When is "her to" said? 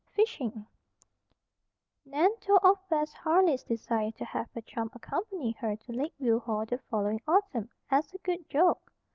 5.51-5.91